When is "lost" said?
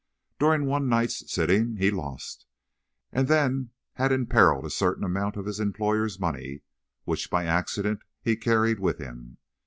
1.91-2.47